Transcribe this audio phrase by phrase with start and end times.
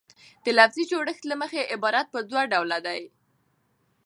[0.43, 3.05] د لفظي جوړښت له مخه عبارت پر دوه ډوله ډﺉ.